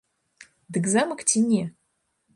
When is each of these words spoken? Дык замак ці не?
Дык 0.77 0.89
замак 0.95 1.19
ці 1.29 1.45
не? 1.53 1.63